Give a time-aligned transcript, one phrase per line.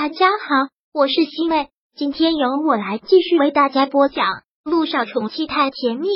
[0.00, 4.26] 大家好，我是西妹，今天由我来继续为大家播讲
[4.62, 6.06] 《路上宠妻太甜蜜》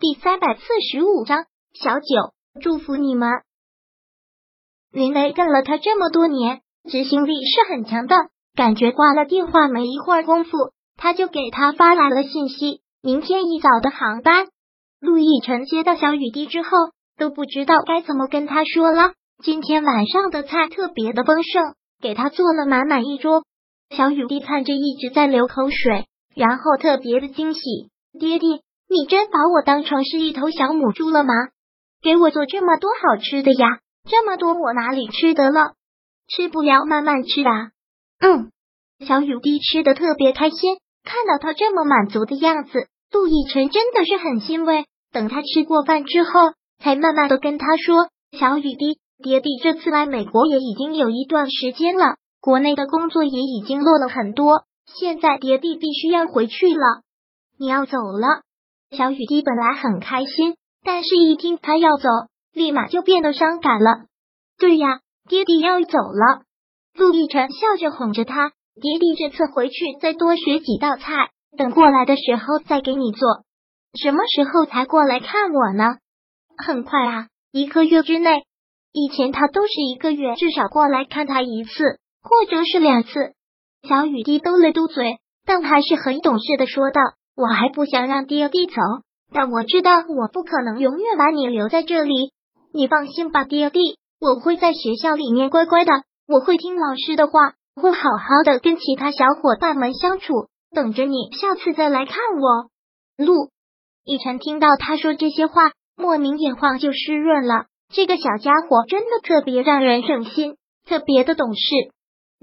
[0.00, 1.44] 第三百四十五章。
[1.74, 3.28] 小九，祝福你们。
[4.90, 8.16] 林雷跟了他这么多年，执行力是很强的。
[8.54, 14.46] 感觉挂了电话没一会儿功夫，他就给他发来了信息：明天一早的航班。
[14.98, 16.70] 陆亦辰接到小雨滴之后，
[17.18, 19.12] 都不知道该怎么跟他说了。
[19.42, 23.42] 今天晚上的菜特别的丰盛，给他做了满满一桌。
[23.90, 27.60] 小雨滴看着一直在流口水，然后特别的惊喜
[28.18, 31.34] ：“爹爹，你真把我当成是一头小母猪了吗？
[32.00, 33.80] 给我做这么多好吃的呀！
[34.08, 35.74] 这么多我哪里吃得了？
[36.28, 37.70] 吃不了，慢慢吃啊。”
[38.20, 38.50] 嗯，
[39.06, 44.86] 小雨滴吃的特别开心，看到他这么满足的样子，陆亦辰真的是很欣慰。
[45.12, 46.30] 等他吃过饭之后，
[46.78, 57.00] 才慢慢的跟他说：“小雨滴。”爹地这次来美国也已经有一段时间了，国内的工作也已经落了很多，现在爹地必须要回去了。
[57.58, 58.42] 你要走了，
[58.90, 62.06] 小雨滴本来很开心，但是一听他要走，
[62.52, 64.04] 立马就变得伤感了。
[64.58, 66.42] 对呀，爹地要走了。
[66.94, 73.26] 陆亦辰笑着哄着他，爹地这次回去再多学几道菜，等过来的时候再给你做。
[73.98, 75.96] 什么时候才过来看我呢？
[76.58, 78.42] 很快啊，一个月之内。
[78.96, 81.70] 以前他都是一个月至少过来看他一次，
[82.22, 83.10] 或者是两次。
[83.88, 87.00] 小雨滴嘟了嘟嘴，但还是很懂事的说道
[87.36, 88.74] ：“我还不想让爹地走，
[89.32, 92.30] 但我知道我不可能永远把你留在这里。
[92.72, 95.90] 你放心吧，爹地，我会在学校里面乖乖的，
[96.28, 102.70] 我会听老师的话，会好好的跟其他小伙伴们相处，等着你下次再来看我。”
[103.18, 103.50] 陆
[104.04, 107.66] 逸晨听到他说这些话，莫名眼眶就湿润了。
[107.92, 111.60] 这个小家伙真的特别让人省心，特别的懂事。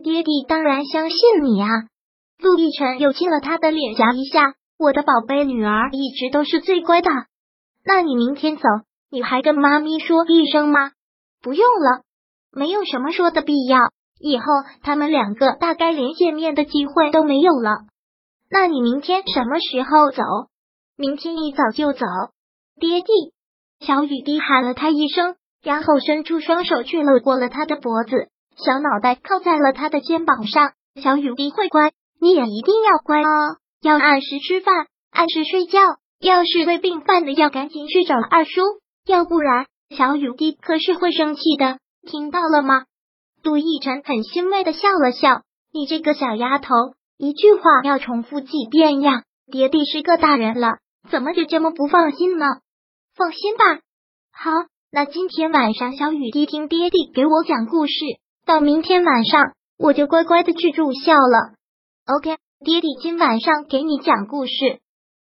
[0.03, 1.67] 爹地当然相信你啊！
[2.39, 7.09] 陆亦辰又亲了他的脸颊一下，我的宝贝女儿一直都是最乖的。
[7.85, 8.63] 那你明天走，
[9.11, 10.91] 你还跟妈咪说一声吗？
[11.41, 12.03] 不用了，
[12.51, 13.79] 没有什么说的必要。
[14.19, 14.43] 以后
[14.83, 17.71] 他们两个大概连见面的机会都没有了。
[18.49, 20.23] 那你明天什么时候走？
[20.95, 22.05] 明天一早就走。
[22.79, 23.33] 爹地，
[23.85, 25.35] 小雨滴喊了他一声。
[25.63, 30.71] 然后伸出双手去搂过了他的脖子，小脑袋靠在了他的肩膀上。
[30.99, 35.79] 小雨滴会乖，你也一定要乖哦，要按时吃饭，按时睡觉。
[36.19, 38.61] 要是胃病犯了，要赶紧去找二叔，
[39.05, 41.77] 要不然小雨滴可是会生气的。
[42.07, 42.85] 听到了吗？
[43.43, 45.43] 杜奕晨很欣慰的笑了笑。
[45.71, 46.73] 你这个小丫头，
[47.19, 49.21] 一句话要重复几遍呀？
[49.51, 50.79] 爹地是个大人了，
[51.11, 52.45] 怎么就这么不放心呢？
[53.15, 53.81] 放心吧，
[54.31, 54.51] 好。
[54.93, 57.93] 那今天晚上，小雨滴听爹地给我讲故事，
[58.45, 61.55] 到明天晚上我就乖乖的去住校了。
[62.07, 64.51] OK，爹地今晚上给你讲故事。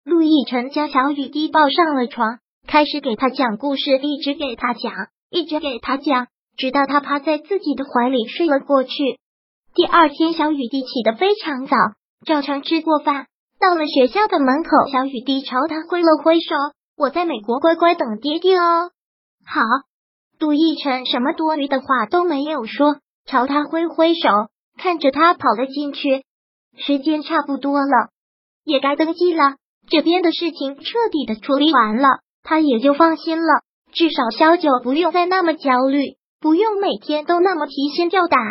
[0.06, 4.94] 陆亦辰将小雨滴抱上了床，开始给他讲故事，一直给他讲，
[5.30, 8.92] 一直给他讲，直到他趴在自己的怀里睡了过去。
[9.74, 11.76] 第二天，小雨滴起得非常早，
[12.26, 13.28] 照常吃过饭，
[13.60, 16.56] 到了学校的门口，小雨滴朝他挥了挥手
[16.98, 18.92] ：“我在美国乖乖等爹爹哦。”
[19.46, 19.62] 好，
[20.40, 24.30] 杜奕晨什么多余的话都没有说，朝他挥挥手，
[24.78, 26.26] 看着他跑了进去。
[26.78, 28.10] 时间差不多了，
[28.64, 29.56] 也该登记了。
[29.90, 33.62] 这边的事情彻底的处理完了，他也就放心了。
[33.94, 38.42] 至少萧九不用再那么焦虑，不用每天都那么提心吊胆。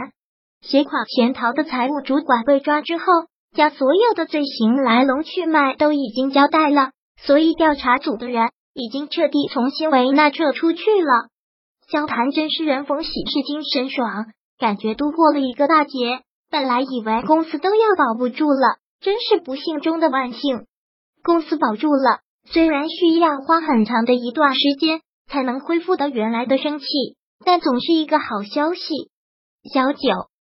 [0.62, 3.04] 携款潜逃的财务主管被抓之后，
[3.54, 8.50] 将所有的罪行来龙去脉都已经交代了，所以调查组的人。
[8.78, 11.30] 已经彻底从新维纳撤出去了。
[11.90, 14.26] 萧谈真是人逢喜事精神爽，
[14.58, 16.20] 感觉度过了一个大劫。
[16.50, 20.66] 本来以为公司都要保不住了，真是不幸中的万幸。
[21.22, 26.84] 公司保住了，虽然需要花很长的一段时间才能恢复到原来的生气，
[27.46, 28.82] 但总是一个好消息。
[29.72, 30.00] 小九，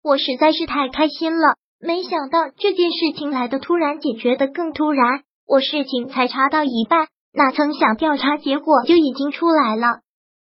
[0.05, 5.25] 我实在是太开心了，没想到这件事情来的突然，解决的更突然。
[5.51, 7.09] 我事情才查到一半。
[7.33, 9.99] 哪曾想调查结果就已经出来了。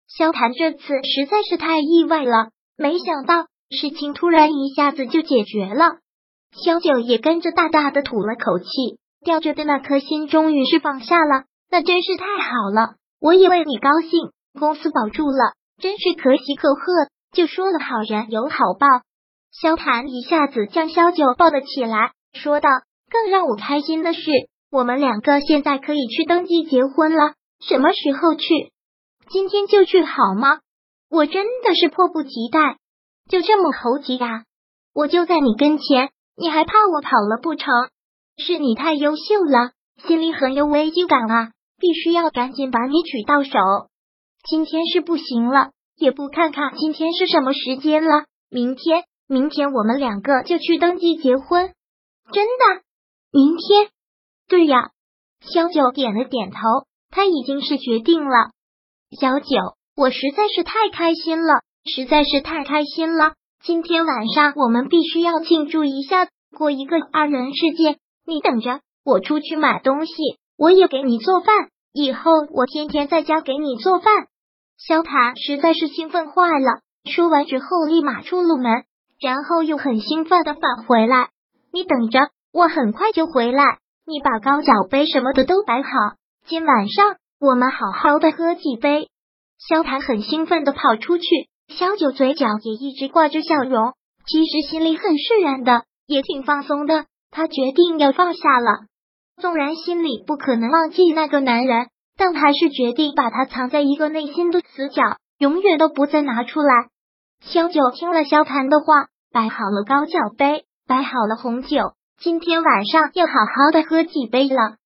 [0.07, 5.97] 萧谈这次实在是太意外了，没想到事情突然一下子就解决了。
[6.63, 8.65] 萧九也跟着大大的吐了口气，
[9.23, 11.43] 吊着的那颗心终于是放下了。
[11.69, 14.31] 那真是太好了，我也为你高兴。
[14.59, 16.81] 公司保住了，真是可喜可贺。
[17.31, 18.87] 就说了好人有好报。
[19.51, 22.69] 萧谈一下子将萧九抱了起来，说道
[23.11, 24.21] ：“更让我开心的是。”
[24.75, 27.35] 我们两个现在可以去登记结婚了，
[27.65, 28.73] 什么时候去？
[29.29, 30.59] 今天就去好吗？
[31.09, 32.75] 我真的是迫不及待。
[33.29, 34.43] 就这么猴急啊？
[34.93, 37.71] 我就在你跟前，你还怕我跑了不成？
[38.37, 39.71] 是你太优秀了，
[40.05, 43.57] 心里很有危机感啊，必须要赶紧把你娶到手。
[44.43, 48.25] 今天是不行了，也不看看今天是什么时间了。
[48.49, 51.71] 明天，明天我们两个就去登记结婚。
[52.33, 52.83] 真的？
[53.31, 53.94] 明天？
[54.47, 54.91] 对呀。
[55.41, 56.57] 萧九点了点头，
[57.11, 58.51] 他已经是决定了。
[59.19, 59.45] 小九，
[59.95, 63.33] 我实在是太开心了，实在是太开心了。
[63.63, 66.27] 今天晚上我们必须要庆祝一下，
[66.57, 67.97] 过一个二人世界。
[68.25, 70.13] 你等着，我出去买东西，
[70.57, 71.69] 我也给你做饭。
[71.93, 74.27] 以后我天天在家给你做饭。
[74.77, 78.83] 萧塔实在是兴奋坏了，说完之后立马出了门，
[79.19, 81.29] 然后又很兴奋的返回来。
[81.71, 83.79] 你等着，我很快就回来。
[84.07, 85.89] 你把高脚杯什么的都摆好，
[86.45, 89.09] 今晚上我们好好的喝几杯。
[89.57, 91.25] 萧谭很兴奋的跑出去，
[91.69, 93.93] 萧九嘴角也一直挂着笑容，
[94.27, 97.05] 其实心里很释然的，也挺放松的。
[97.31, 98.85] 他决定要放下了，
[99.41, 105.01] 纵然心里不可能忘记那个男人，但还是决定把他藏在一个内心的死角，
[105.39, 106.89] 永远都不再拿出来。
[107.41, 114.77] 萧九听了萧谭的话，摆好了高脚杯，摆好了红酒，今天晚上要好好的喝几杯了。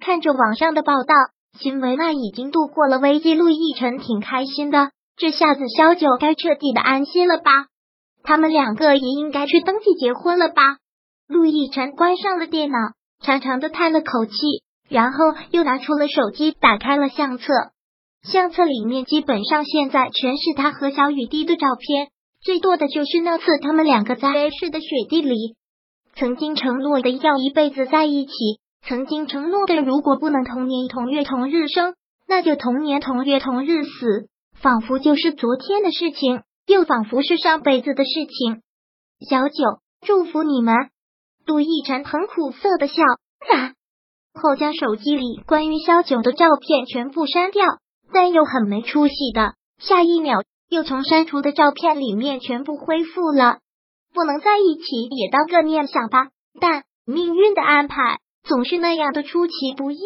[0.00, 1.14] 看着网上的报道，
[1.58, 4.90] 秦维娜已经度过了危机，陆亦辰挺开心的。
[5.16, 7.50] 这下子萧九该彻底的安心了吧？
[8.22, 10.76] 他们两个也应该去登记结婚了吧？
[11.26, 12.78] 陆亦辰关上了电脑，
[13.22, 14.34] 长长的叹了口气，
[14.88, 15.18] 然后
[15.50, 17.44] 又拿出了手机，打开了相册。
[18.22, 22.08] 相册里面基本上现在全是他和小雨滴的照片，
[22.42, 25.56] 最多的就是那次他们两个在 A 市的雪地里，
[26.16, 28.32] 曾经承诺的要一辈子在一起，
[28.86, 31.94] 曾经承诺的如果不能同年同月同日生，
[32.28, 34.28] 那就同年同月同日死，
[34.60, 38.62] 仿佛就是昨天的事情，又仿佛是上辈子的事情。
[39.28, 39.54] 小九，
[40.06, 40.74] 祝福你们。
[41.46, 43.02] 杜奕晨很苦涩的笑，
[43.50, 43.74] 然
[44.34, 47.64] 后将手机里关于萧九的照片全部删掉，
[48.12, 50.38] 但又很没出息的，下一秒
[50.70, 53.58] 又从删除的照片里面全部恢复了。
[54.14, 56.30] 不能在一起也当个念想吧，
[56.60, 59.98] 但命运的安排总是那样的出其不意。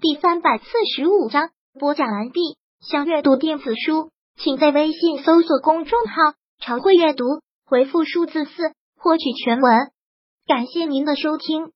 [0.00, 0.64] 第三百四
[0.96, 2.56] 十五章播讲完毕。
[2.80, 6.14] 想阅读电子书，请在微信搜索公众号
[6.62, 7.24] “常会阅读”。
[7.66, 9.90] 回复数字四获取全文，
[10.46, 11.72] 感谢您的收听。